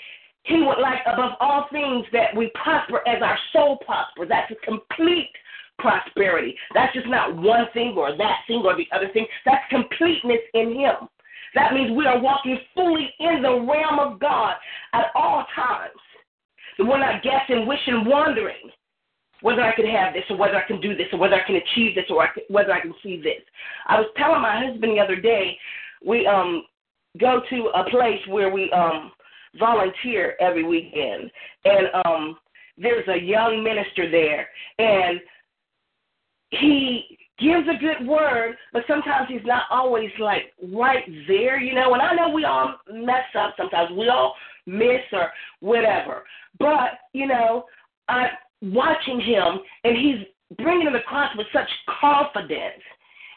He 0.44 0.62
would 0.62 0.78
like 0.80 1.00
above 1.06 1.32
all 1.40 1.66
things 1.72 2.06
that 2.12 2.36
we 2.36 2.50
prosper 2.62 3.06
as 3.08 3.22
our 3.22 3.38
soul 3.52 3.78
prospers. 3.84 4.28
That's 4.28 4.52
a 4.52 4.66
complete 4.66 5.30
prosperity. 5.78 6.54
That's 6.74 6.94
just 6.94 7.08
not 7.08 7.36
one 7.36 7.66
thing 7.72 7.94
or 7.96 8.16
that 8.16 8.38
thing 8.46 8.62
or 8.64 8.76
the 8.76 8.86
other 8.94 9.08
thing. 9.12 9.26
That's 9.44 9.64
completeness 9.70 10.40
in 10.54 10.74
Him. 10.74 11.08
That 11.54 11.72
means 11.72 11.96
we 11.96 12.06
are 12.06 12.20
walking 12.20 12.58
fully 12.74 13.08
in 13.20 13.42
the 13.42 13.52
realm 13.52 13.98
of 13.98 14.20
God 14.20 14.54
at 14.92 15.06
all 15.14 15.44
times. 15.54 15.92
We're 16.78 16.98
not 16.98 17.22
guessing, 17.22 17.66
wishing, 17.66 18.04
wondering 18.06 18.70
whether 19.42 19.62
I 19.62 19.74
can 19.74 19.86
have 19.86 20.14
this 20.14 20.24
or 20.30 20.36
whether 20.36 20.56
I 20.56 20.66
can 20.66 20.80
do 20.80 20.96
this 20.96 21.06
or 21.12 21.18
whether 21.18 21.34
I 21.34 21.46
can 21.46 21.56
achieve 21.56 21.94
this 21.94 22.04
or 22.10 22.22
I 22.22 22.28
can, 22.32 22.42
whether 22.48 22.72
I 22.72 22.80
can 22.80 22.94
see 23.02 23.20
this. 23.20 23.42
I 23.86 23.98
was 23.98 24.08
telling 24.16 24.42
my 24.42 24.64
husband 24.64 24.96
the 24.96 25.00
other 25.00 25.16
day, 25.16 25.56
we 26.04 26.26
um 26.26 26.64
go 27.18 27.42
to 27.50 27.70
a 27.74 27.88
place 27.90 28.20
where 28.28 28.52
we 28.52 28.70
um 28.72 29.12
volunteer 29.58 30.36
every 30.40 30.64
weekend, 30.64 31.30
and 31.64 31.86
um 32.04 32.38
there's 32.76 33.08
a 33.08 33.20
young 33.20 33.64
minister 33.64 34.10
there, 34.10 34.48
and 34.78 35.20
he 36.50 37.18
gives 37.38 37.68
a 37.68 37.78
good 37.78 38.06
word, 38.06 38.56
but 38.72 38.82
sometimes 38.88 39.28
he's 39.28 39.44
not 39.44 39.64
always 39.70 40.10
like 40.18 40.52
right 40.72 41.04
there, 41.26 41.60
you 41.60 41.74
know. 41.74 41.92
And 41.94 42.02
I 42.02 42.14
know 42.14 42.30
we 42.30 42.44
all 42.44 42.74
mess 42.92 43.24
up 43.38 43.54
sometimes. 43.56 43.90
We 43.96 44.08
all 44.08 44.34
miss 44.66 45.02
or 45.12 45.30
whatever. 45.60 46.24
But, 46.58 46.98
you 47.12 47.26
know, 47.26 47.64
I'm 48.08 48.28
watching 48.62 49.20
him 49.20 49.58
and 49.84 49.96
he's 49.96 50.26
bringing 50.56 50.88
it 50.88 50.94
across 50.94 51.36
with 51.36 51.46
such 51.52 51.68
confidence. 52.00 52.82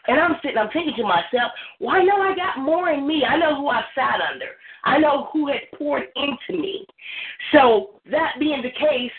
And 0.08 0.20
I'm 0.20 0.36
sitting, 0.42 0.58
I'm 0.58 0.70
thinking 0.72 0.96
to 0.98 1.04
myself, 1.04 1.52
well, 1.80 1.96
I 1.96 2.04
know 2.04 2.22
I 2.22 2.36
got 2.36 2.60
more 2.60 2.90
in 2.90 3.08
me. 3.08 3.24
I 3.28 3.38
know 3.38 3.56
who 3.56 3.68
I 3.68 3.84
sat 3.94 4.20
under. 4.22 4.48
I 4.84 4.98
know 4.98 5.30
who 5.32 5.48
had 5.48 5.62
poured 5.78 6.06
into 6.16 6.60
me. 6.60 6.88
So, 7.52 8.02
that 8.10 8.34
being 8.40 8.64
the 8.64 8.72
case, 8.72 9.12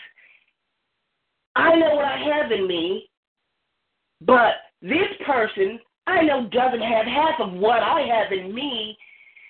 I 1.55 1.75
know 1.75 1.95
what 1.95 2.05
I 2.05 2.17
have 2.17 2.51
in 2.51 2.67
me, 2.67 3.09
but 4.21 4.55
this 4.81 5.07
person 5.25 5.79
I 6.07 6.21
know 6.21 6.49
doesn't 6.51 6.81
have 6.81 7.05
half 7.05 7.39
of 7.39 7.53
what 7.53 7.81
I 7.81 8.01
have 8.01 8.31
in 8.31 8.53
me, 8.53 8.97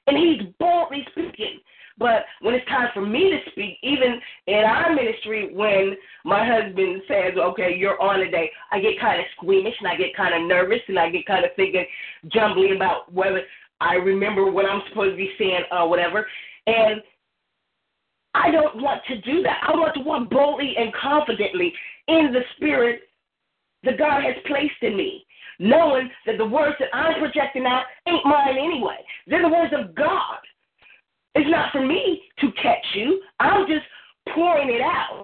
and 0.08 0.18
he's 0.18 0.54
boldly 0.60 1.06
speaking. 1.12 1.60
But 1.98 2.26
when 2.42 2.56
it's 2.56 2.68
time 2.68 2.90
for 2.94 3.02
me 3.02 3.30
to 3.30 3.52
speak, 3.52 3.78
even 3.84 4.20
in 4.48 4.64
our 4.64 4.94
ministry, 4.94 5.54
when 5.54 5.96
my 6.26 6.46
husband 6.46 7.02
says, 7.08 7.34
okay, 7.38 7.76
you're 7.76 8.02
on 8.02 8.20
today, 8.20 8.50
I 8.72 8.80
get 8.80 9.00
kind 9.00 9.20
of 9.20 9.26
squeamish 9.36 9.76
and 9.80 9.88
I 9.88 9.96
get 9.96 10.16
kind 10.16 10.34
of 10.34 10.48
nervous 10.48 10.82
and 10.88 10.98
I 10.98 11.10
get 11.10 11.26
kind 11.26 11.46
of 11.46 11.52
thinking, 11.56 11.86
jumbly 12.32 12.76
about 12.76 13.14
whether 13.14 13.42
I 13.80 13.96
remember 13.96 14.50
what 14.50 14.66
I'm 14.66 14.82
supposed 14.90 15.12
to 15.12 15.18
be 15.18 15.32
saying 15.38 15.64
or 15.72 15.90
whatever. 15.90 16.26
And 16.68 17.02
I 18.34 18.50
don't 18.50 18.82
want 18.82 19.02
to 19.08 19.22
do 19.22 19.44
that. 19.44 19.62
I 19.68 19.72
want 19.72 19.94
to 19.96 20.02
walk 20.02 20.30
boldly 20.30 20.74
and 20.78 20.92
confidently 20.94 21.74
in 22.08 22.32
the 22.34 22.42
spirit 22.56 23.02
that 23.84 24.00
God 24.00 24.24
has 24.24 24.36
placed 24.48 24.82
in 24.82 24.98
me, 24.98 25.26
knowing 25.60 26.10
that 26.26 26.38
the 26.38 26.46
words 26.46 26.76
that 26.80 26.90
I'm 26.94 27.20
projecting 27.20 27.66
out 27.66 27.84
ain't 28.08 28.26
mine 28.26 28.58
anyway. 28.58 28.98
They're 29.28 29.44
the 29.44 29.50
words 29.50 29.74
of 29.78 29.94
God. 29.94 30.40
It's 31.36 31.50
not 31.50 31.72
for 31.72 31.86
me 31.86 32.22
to 32.40 32.52
catch 32.62 32.86
you. 32.94 33.22
I'm 33.40 33.68
just 33.68 33.86
pouring 34.34 34.70
it 34.70 34.82
out. 34.82 35.24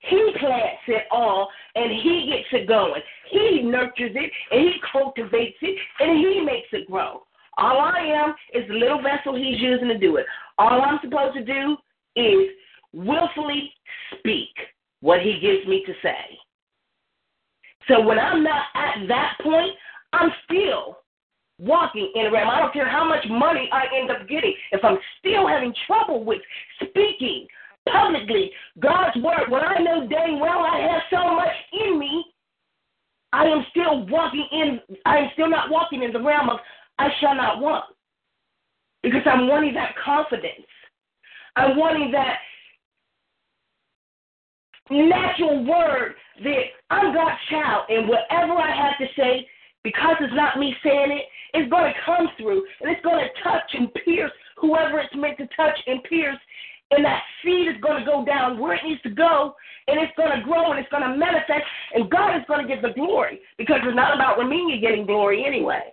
He 0.00 0.34
plants 0.38 0.82
it 0.88 1.04
all 1.10 1.48
and 1.74 1.90
he 1.90 2.30
gets 2.30 2.62
it 2.62 2.68
going. 2.68 3.00
He 3.30 3.62
nurtures 3.62 4.12
it 4.14 4.30
and 4.50 4.60
he 4.60 4.74
cultivates 4.92 5.56
it 5.62 5.78
and 6.00 6.18
he 6.18 6.40
makes 6.44 6.68
it 6.72 6.90
grow. 6.90 7.22
All 7.56 7.80
I 7.80 7.98
am 7.98 8.34
is 8.52 8.68
the 8.68 8.74
little 8.74 9.00
vessel 9.00 9.36
he's 9.36 9.60
using 9.60 9.88
to 9.88 9.98
do 9.98 10.16
it. 10.16 10.26
All 10.58 10.82
I'm 10.82 10.98
supposed 11.02 11.36
to 11.36 11.44
do 11.44 11.76
is 12.16 12.50
willfully 12.92 13.72
speak 14.18 14.50
what 15.00 15.20
he 15.20 15.38
gives 15.40 15.66
me 15.66 15.84
to 15.86 15.92
say. 16.02 16.38
So 17.88 18.00
when 18.00 18.18
I'm 18.18 18.42
not 18.42 18.64
at 18.74 19.06
that 19.08 19.36
point, 19.42 19.72
I'm 20.12 20.30
still 20.44 20.98
walking 21.58 22.10
in 22.14 22.26
a 22.26 22.30
realm. 22.30 22.50
I 22.50 22.60
don't 22.60 22.72
care 22.72 22.88
how 22.88 23.04
much 23.04 23.24
money 23.28 23.68
I 23.72 23.84
end 23.96 24.10
up 24.10 24.28
getting. 24.28 24.54
If 24.72 24.84
I'm 24.84 24.98
still 25.18 25.46
having 25.46 25.74
trouble 25.86 26.24
with 26.24 26.40
speaking 26.82 27.46
publicly 27.88 28.50
God's 28.80 29.16
word, 29.16 29.50
when 29.50 29.62
I 29.62 29.78
know 29.78 30.08
dang 30.08 30.40
well 30.40 30.60
I 30.60 30.78
have 30.80 31.02
so 31.10 31.34
much 31.34 31.52
in 31.72 31.98
me, 31.98 32.24
I 33.32 33.44
am 33.46 33.64
still 33.70 34.06
walking 34.06 34.46
in, 34.52 34.80
I 35.04 35.18
am 35.18 35.30
still 35.34 35.50
not 35.50 35.70
walking 35.70 36.02
in 36.02 36.12
the 36.12 36.22
realm 36.22 36.50
of 36.50 36.58
I 36.98 37.08
shall 37.20 37.34
not 37.34 37.60
want. 37.60 37.84
Because 39.02 39.22
I'm 39.26 39.48
wanting 39.48 39.74
that 39.74 39.94
confidence. 40.02 40.66
I'm 41.56 41.76
wanting 41.76 42.10
that 42.12 42.38
natural 44.90 45.64
word 45.64 46.14
that 46.42 46.62
I'm 46.90 47.14
God's 47.14 47.38
child, 47.50 47.84
and 47.88 48.08
whatever 48.08 48.52
I 48.52 48.74
have 48.74 48.98
to 48.98 49.06
say, 49.16 49.46
because 49.84 50.16
it's 50.20 50.34
not 50.34 50.58
me 50.58 50.74
saying 50.82 51.12
it, 51.12 51.24
it's 51.52 51.70
going 51.70 51.92
to 51.92 52.00
come 52.04 52.28
through, 52.36 52.64
and 52.80 52.90
it's 52.90 53.04
going 53.04 53.22
to 53.22 53.42
touch 53.42 53.70
and 53.74 53.92
pierce 54.04 54.32
whoever 54.56 54.98
it's 54.98 55.14
meant 55.14 55.38
to 55.38 55.46
touch 55.54 55.78
and 55.86 56.02
pierce, 56.04 56.38
and 56.90 57.04
that 57.04 57.22
seed 57.42 57.68
is 57.68 57.80
going 57.80 58.02
to 58.02 58.10
go 58.10 58.24
down 58.24 58.58
where 58.58 58.74
it 58.74 58.82
needs 58.84 59.02
to 59.02 59.10
go, 59.10 59.54
and 59.88 60.00
it's 60.00 60.12
going 60.16 60.32
to 60.36 60.44
grow 60.44 60.72
and 60.72 60.80
it's 60.80 60.88
going 60.90 61.02
to 61.02 61.16
manifest, 61.16 61.64
and 61.94 62.10
God 62.10 62.36
is 62.36 62.42
going 62.48 62.66
to 62.66 62.68
get 62.68 62.82
the 62.82 62.92
glory 62.94 63.40
because 63.58 63.78
it's 63.84 63.96
not 63.96 64.14
about 64.14 64.38
Ramenia 64.38 64.80
getting 64.80 65.06
glory 65.06 65.44
anyway. 65.46 65.92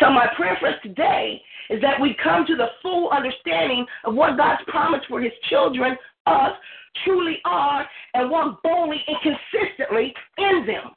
So 0.00 0.10
my 0.10 0.26
prayer 0.36 0.56
for 0.60 0.68
us 0.68 0.78
today 0.82 1.40
is 1.70 1.80
that 1.82 2.00
we 2.00 2.16
come 2.22 2.46
to 2.46 2.56
the 2.56 2.68
full 2.82 3.10
understanding 3.10 3.86
of 4.04 4.14
what 4.14 4.36
God's 4.36 4.62
promise 4.68 5.00
for 5.08 5.20
His 5.20 5.32
children, 5.50 5.96
us, 6.26 6.52
truly 7.04 7.38
are 7.44 7.86
and 8.14 8.30
walk 8.30 8.62
boldly 8.62 9.02
and 9.06 9.16
consistently 9.22 10.14
in 10.38 10.66
them. 10.66 10.90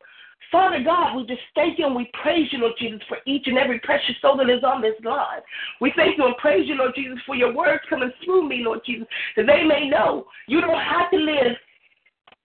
Father 0.52 0.82
God, 0.84 1.16
we 1.16 1.26
just 1.26 1.42
thank 1.56 1.78
you 1.78 1.86
and 1.86 1.96
we 1.96 2.10
praise 2.24 2.48
you, 2.52 2.60
Lord 2.60 2.74
Jesus, 2.80 3.02
for 3.08 3.18
each 3.26 3.48
and 3.48 3.58
every 3.58 3.80
precious 3.80 4.16
soul 4.22 4.38
that 4.38 4.50
is 4.50 4.64
on 4.64 4.82
this 4.82 4.96
line. 5.04 5.42
We 5.82 5.92
thank 5.96 6.18
you 6.18 6.26
and 6.26 6.38
praise 6.38 6.68
you, 6.68 6.76
Lord 6.76 6.94
Jesus, 6.96 7.18
for 7.26 7.36
your 7.36 7.54
words 7.54 7.84
coming 7.90 8.12
through 8.24 8.48
me, 8.48 8.62
Lord 8.64 8.80
Jesus, 8.86 9.08
that 9.36 9.46
they 9.46 9.64
may 9.64 9.90
know 9.90 10.26
you 10.48 10.62
don't 10.62 10.80
have 10.80 11.12
to 11.12 11.18
live 11.18 11.56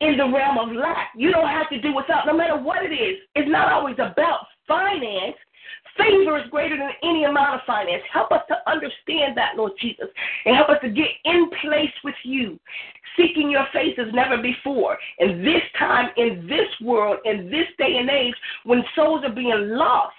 in 0.00 0.16
the 0.16 0.24
realm 0.24 0.58
of 0.58 0.74
lack. 0.74 1.10
You 1.16 1.30
don't 1.30 1.48
have 1.48 1.70
to 1.70 1.80
do 1.80 1.94
without, 1.94 2.26
no 2.26 2.36
matter 2.36 2.60
what 2.60 2.84
it 2.84 2.92
is. 2.92 3.18
It's 3.36 3.48
not 3.48 3.72
always 3.72 3.94
about 3.94 4.46
finance. 4.66 5.36
Favor 5.96 6.38
is 6.38 6.50
greater 6.50 6.76
than 6.76 6.90
any 7.02 7.24
amount 7.24 7.54
of 7.54 7.60
finance. 7.66 8.02
Help 8.12 8.32
us 8.32 8.42
to 8.48 8.56
understand 8.70 9.36
that, 9.36 9.56
Lord 9.56 9.72
Jesus, 9.80 10.06
and 10.44 10.56
help 10.56 10.70
us 10.70 10.78
to 10.82 10.88
get 10.88 11.08
in 11.24 11.50
place 11.60 11.92
with 12.02 12.14
you, 12.24 12.58
seeking 13.16 13.50
your 13.50 13.66
face 13.72 13.98
as 13.98 14.12
never 14.12 14.40
before. 14.40 14.98
In 15.18 15.44
this 15.44 15.62
time, 15.78 16.10
in 16.16 16.46
this 16.46 16.68
world, 16.80 17.18
in 17.24 17.50
this 17.50 17.66
day 17.78 17.96
and 17.98 18.10
age, 18.10 18.34
when 18.64 18.82
souls 18.94 19.24
are 19.24 19.34
being 19.34 19.70
lost, 19.70 20.14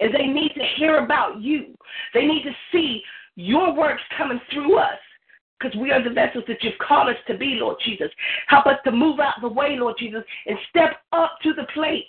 and 0.00 0.14
they 0.14 0.26
need 0.26 0.52
to 0.54 0.64
hear 0.76 0.98
about 0.98 1.40
you, 1.40 1.76
they 2.14 2.24
need 2.24 2.42
to 2.42 2.52
see 2.72 3.02
your 3.36 3.74
works 3.74 4.02
coming 4.16 4.40
through 4.52 4.78
us 4.78 4.98
because 5.58 5.78
we 5.78 5.92
are 5.92 6.02
the 6.02 6.10
vessels 6.10 6.44
that 6.48 6.62
you've 6.62 6.78
called 6.78 7.08
us 7.08 7.16
to 7.28 7.36
be, 7.36 7.56
Lord 7.60 7.76
Jesus. 7.84 8.08
Help 8.48 8.66
us 8.66 8.78
to 8.84 8.90
move 8.90 9.20
out 9.20 9.34
the 9.40 9.48
way, 9.48 9.76
Lord 9.78 9.96
Jesus, 9.98 10.24
and 10.46 10.58
step 10.70 11.02
up 11.12 11.38
to 11.42 11.52
the 11.52 11.66
plate 11.72 12.06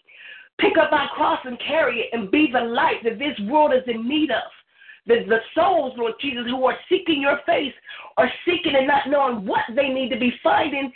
Pick 0.59 0.77
up 0.77 0.91
our 0.91 1.09
cross 1.09 1.39
and 1.45 1.59
carry 1.59 2.01
it 2.01 2.09
and 2.13 2.29
be 2.29 2.49
the 2.51 2.59
light 2.59 3.03
that 3.03 3.17
this 3.17 3.37
world 3.49 3.73
is 3.73 3.83
in 3.87 4.07
need 4.07 4.31
of. 4.31 4.43
The, 5.05 5.25
the 5.27 5.39
souls, 5.53 5.93
Lord 5.97 6.13
Jesus, 6.21 6.43
who 6.47 6.65
are 6.65 6.77
seeking 6.89 7.21
your 7.21 7.39
face 7.45 7.73
are 8.17 8.31
seeking 8.45 8.75
and 8.75 8.87
not 8.87 9.09
knowing 9.09 9.45
what 9.45 9.63
they 9.75 9.89
need 9.89 10.09
to 10.09 10.19
be 10.19 10.31
finding 10.41 10.91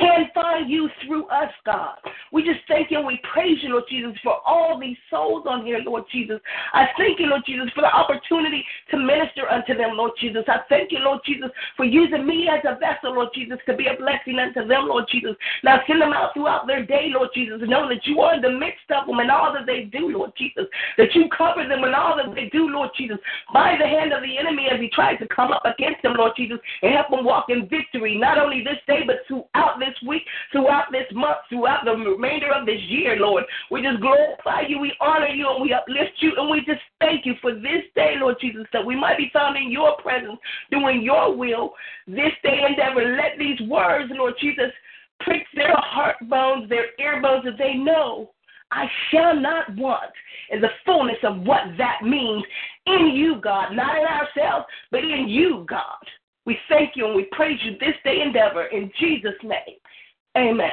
can 0.00 0.30
find 0.34 0.70
you 0.70 0.88
through 1.04 1.26
us, 1.26 1.50
God. 1.64 1.96
We 2.32 2.42
just 2.42 2.60
thank 2.68 2.90
you 2.90 2.98
and 2.98 3.06
we 3.06 3.20
praise 3.32 3.58
you, 3.62 3.70
Lord 3.70 3.84
Jesus, 3.88 4.12
for 4.22 4.36
all 4.46 4.78
these 4.78 4.96
souls 5.10 5.44
on 5.48 5.64
here, 5.66 5.80
Lord 5.84 6.04
Jesus. 6.10 6.40
I 6.72 6.86
thank 6.96 7.20
you, 7.20 7.26
Lord 7.26 7.42
Jesus, 7.46 7.68
for 7.74 7.82
the 7.82 7.92
opportunity 7.92 8.64
to 8.90 8.96
minister 8.96 9.48
unto 9.48 9.74
them, 9.74 9.96
Lord 9.96 10.12
Jesus. 10.20 10.44
I 10.48 10.60
thank 10.68 10.92
you, 10.92 10.98
Lord 11.00 11.20
Jesus, 11.24 11.50
for 11.76 11.84
using 11.84 12.26
me 12.26 12.48
as 12.48 12.64
a 12.64 12.78
vessel, 12.78 13.14
Lord 13.14 13.28
Jesus, 13.34 13.58
to 13.66 13.76
be 13.76 13.86
a 13.86 13.96
blessing 13.96 14.38
unto 14.38 14.66
them, 14.66 14.88
Lord 14.88 15.04
Jesus. 15.10 15.36
Now 15.62 15.80
send 15.86 16.00
them 16.00 16.12
out 16.12 16.34
throughout 16.34 16.66
their 16.66 16.84
day, 16.84 17.10
Lord 17.12 17.30
Jesus, 17.34 17.60
knowing 17.62 17.90
that 17.90 18.06
you 18.06 18.20
are 18.20 18.34
in 18.34 18.42
the 18.42 18.50
midst 18.50 18.88
of 18.90 19.06
them 19.06 19.18
and 19.18 19.30
all 19.30 19.52
that 19.52 19.66
they 19.66 19.84
do, 19.84 20.08
Lord 20.08 20.32
Jesus. 20.36 20.64
That 20.96 21.14
you 21.14 21.28
cover 21.36 21.66
them 21.68 21.84
and 21.84 21.94
all 21.94 22.16
that 22.16 22.34
they 22.34 22.48
do, 22.48 22.68
Lord 22.68 22.90
Jesus, 22.96 23.18
by 23.52 23.76
the 23.78 23.86
hand 23.86 24.12
of 24.12 24.22
the 24.22 24.38
enemy 24.38 24.68
as 24.72 24.80
he 24.80 24.88
tries 24.88 25.18
to 25.18 25.28
come 25.28 25.52
up 25.52 25.64
against 25.64 26.02
them, 26.02 26.14
Lord 26.16 26.32
Jesus, 26.36 26.58
and 26.82 26.94
help 26.94 27.10
them 27.10 27.24
walk 27.24 27.46
in 27.48 27.68
victory, 27.68 28.16
not 28.16 28.38
only 28.38 28.62
this 28.64 28.80
day, 28.86 29.02
but 29.06 29.16
throughout 30.62 30.92
this 30.92 31.06
month, 31.12 31.38
throughout 31.48 31.84
the 31.84 31.92
remainder 31.92 32.52
of 32.52 32.66
this 32.66 32.80
year, 32.88 33.16
Lord. 33.16 33.44
We 33.70 33.82
just 33.82 34.00
glorify 34.00 34.62
you, 34.68 34.78
we 34.78 34.92
honor 35.00 35.28
you, 35.28 35.48
and 35.48 35.62
we 35.62 35.72
uplift 35.72 36.12
you, 36.20 36.32
and 36.36 36.50
we 36.50 36.60
just 36.60 36.80
thank 37.00 37.26
you 37.26 37.34
for 37.40 37.54
this 37.54 37.82
day, 37.94 38.14
Lord 38.18 38.36
Jesus, 38.40 38.66
that 38.72 38.84
we 38.84 38.96
might 38.96 39.18
be 39.18 39.30
found 39.32 39.56
in 39.56 39.70
your 39.70 39.96
presence, 40.00 40.38
doing 40.70 41.02
your 41.02 41.36
will 41.36 41.72
this 42.06 42.32
day 42.42 42.60
and 42.66 42.78
ever. 42.78 43.16
Let 43.16 43.38
these 43.38 43.60
words, 43.68 44.10
Lord 44.14 44.34
Jesus, 44.40 44.70
prick 45.20 45.42
their 45.54 45.74
heart 45.76 46.16
bones, 46.28 46.68
their 46.68 46.86
ear 47.00 47.20
bones, 47.20 47.44
that 47.44 47.58
they 47.58 47.74
know 47.74 48.30
I 48.70 48.86
shall 49.10 49.38
not 49.38 49.76
want 49.76 50.12
in 50.50 50.60
the 50.60 50.70
fullness 50.84 51.18
of 51.24 51.40
what 51.40 51.62
that 51.78 51.98
means 52.02 52.44
in 52.86 53.08
you, 53.14 53.40
God, 53.42 53.72
not 53.72 53.96
in 53.96 54.04
ourselves, 54.04 54.66
but 54.90 55.04
in 55.04 55.26
you, 55.28 55.66
God. 55.68 55.98
We 56.44 56.58
thank 56.68 56.96
you 56.96 57.06
and 57.06 57.14
we 57.14 57.28
praise 57.30 57.58
you 57.62 57.72
this 57.72 57.94
day 58.02 58.20
endeavor 58.24 58.66
in 58.66 58.90
Jesus' 58.98 59.30
name. 59.44 59.78
Amen. 60.36 60.70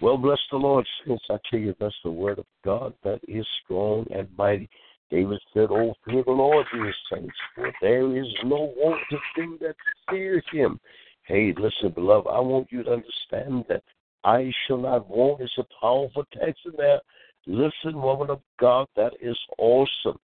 Well, 0.00 0.16
bless 0.16 0.40
the 0.50 0.56
Lord, 0.56 0.86
since 1.06 1.20
I 1.30 1.36
tell 1.48 1.60
you 1.60 1.74
that's 1.78 1.94
the 2.02 2.10
word 2.10 2.40
of 2.40 2.46
God 2.64 2.92
that 3.04 3.20
is 3.28 3.46
strong 3.64 4.06
and 4.12 4.28
mighty. 4.36 4.68
David 5.10 5.38
said, 5.52 5.68
Oh, 5.70 5.94
fear 6.04 6.24
the 6.24 6.32
Lord, 6.32 6.66
you 6.72 6.90
saints, 7.12 7.34
for 7.54 7.70
there 7.80 8.16
is 8.16 8.26
no 8.44 8.72
wanting 8.76 9.20
thing 9.36 9.58
that 9.60 9.76
fears 10.10 10.44
him. 10.50 10.80
Hey, 11.26 11.54
listen, 11.56 11.90
beloved, 11.94 12.26
I 12.28 12.40
want 12.40 12.72
you 12.72 12.82
to 12.82 12.90
understand 12.90 13.64
that 13.68 13.82
I 14.24 14.50
shall 14.66 14.78
not 14.78 15.08
want 15.08 15.42
is 15.42 15.52
a 15.58 15.64
powerful 15.80 16.24
text 16.32 16.62
in 16.64 16.72
there. 16.76 17.00
Listen, 17.46 18.00
woman 18.00 18.30
of 18.30 18.40
God, 18.58 18.88
that 18.96 19.12
is 19.20 19.38
awesome. 19.58 20.18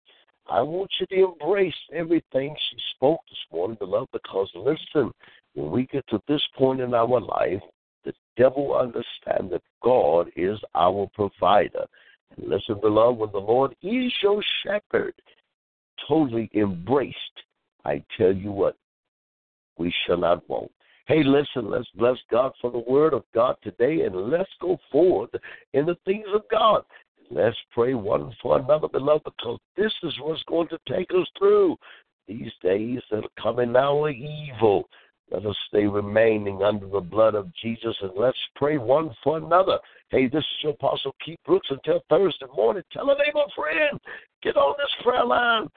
I 0.50 0.62
want 0.62 0.90
you 0.98 1.06
to 1.06 1.32
embrace 1.32 1.74
everything 1.92 2.56
she 2.70 2.76
spoke 2.96 3.20
this 3.28 3.38
morning, 3.52 3.76
beloved, 3.78 4.08
because 4.12 4.50
listen, 4.54 5.12
when 5.58 5.72
we 5.72 5.86
get 5.86 6.06
to 6.08 6.22
this 6.28 6.42
point 6.56 6.80
in 6.80 6.94
our 6.94 7.20
life, 7.20 7.60
the 8.04 8.12
devil 8.36 8.76
understands 8.76 9.50
that 9.50 9.62
God 9.82 10.30
is 10.36 10.58
our 10.74 11.08
provider. 11.14 11.86
Listen, 12.36 12.78
beloved, 12.80 13.18
when 13.18 13.32
the 13.32 13.38
Lord 13.38 13.74
is 13.82 14.12
your 14.22 14.42
shepherd, 14.62 15.14
totally 16.06 16.48
embraced, 16.54 17.16
I 17.84 18.04
tell 18.16 18.32
you 18.32 18.52
what, 18.52 18.76
we 19.78 19.92
shall 20.06 20.18
not 20.18 20.48
want. 20.48 20.70
Hey, 21.06 21.24
listen, 21.24 21.70
let's 21.70 21.88
bless 21.96 22.18
God 22.30 22.52
for 22.60 22.70
the 22.70 22.84
word 22.88 23.14
of 23.14 23.24
God 23.34 23.56
today 23.62 24.02
and 24.02 24.30
let's 24.30 24.50
go 24.60 24.78
forward 24.92 25.30
in 25.72 25.86
the 25.86 25.96
things 26.04 26.26
of 26.34 26.42
God. 26.50 26.84
Let's 27.30 27.56
pray 27.72 27.94
one 27.94 28.32
for 28.40 28.58
another, 28.58 28.88
beloved, 28.88 29.24
because 29.24 29.58
this 29.76 29.92
is 30.02 30.14
what's 30.20 30.42
going 30.44 30.68
to 30.68 30.78
take 30.88 31.10
us 31.10 31.26
through. 31.38 31.76
These 32.28 32.52
days 32.62 33.00
that 33.10 33.24
are 33.24 33.42
coming 33.42 33.72
now 33.72 34.04
are 34.04 34.10
evil. 34.10 34.88
Let 35.30 35.44
us 35.44 35.56
stay 35.68 35.86
remaining 35.86 36.62
under 36.62 36.86
the 36.86 37.00
blood 37.00 37.34
of 37.34 37.54
Jesus 37.56 37.94
and 38.00 38.12
let's 38.16 38.38
pray 38.56 38.78
one 38.78 39.14
for 39.22 39.36
another. 39.36 39.78
Hey, 40.10 40.26
this 40.26 40.40
is 40.40 40.62
your 40.62 40.72
Apostle 40.72 41.14
Keith 41.24 41.38
Brooks 41.44 41.68
until 41.70 42.02
Thursday 42.08 42.46
morning. 42.56 42.82
Tell 42.92 43.10
a 43.10 43.14
neighbor 43.14 43.44
friend, 43.54 44.00
get 44.42 44.56
on 44.56 44.74
this 44.78 45.04
prayer 45.04 45.24
line. 45.24 45.68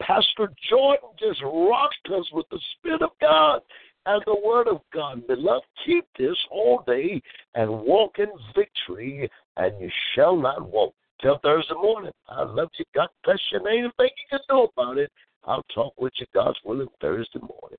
Pastor 0.00 0.50
Jordan 0.70 1.10
just 1.18 1.42
rocked 1.42 2.08
us 2.14 2.26
with 2.32 2.46
the 2.50 2.60
Spirit 2.78 3.02
of 3.02 3.10
God 3.20 3.60
and 4.06 4.22
the 4.24 4.40
Word 4.42 4.68
of 4.68 4.80
God. 4.94 5.26
Beloved, 5.26 5.66
keep 5.84 6.06
this 6.18 6.36
all 6.50 6.82
day 6.86 7.20
and 7.54 7.68
walk 7.68 8.18
in 8.18 8.28
victory, 8.54 9.28
and 9.56 9.80
you 9.80 9.90
shall 10.14 10.36
not 10.36 10.70
walk. 10.70 10.94
Till 11.22 11.38
Thursday 11.42 11.74
morning. 11.74 12.12
I 12.28 12.42
love 12.42 12.68
you. 12.78 12.84
God 12.94 13.08
bless 13.24 13.38
you. 13.50 13.58
Ain't 13.58 13.68
anything 13.68 13.90
you 13.98 14.26
can 14.30 14.40
do 14.50 14.68
about 14.70 14.98
it. 14.98 15.10
I'll 15.44 15.64
talk 15.74 15.94
with 15.98 16.12
you, 16.18 16.26
God's 16.34 16.58
willing, 16.62 16.88
Thursday 17.00 17.38
morning. 17.38 17.78